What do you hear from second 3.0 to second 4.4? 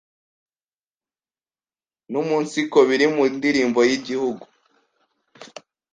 mu ndirimbo y’Igihug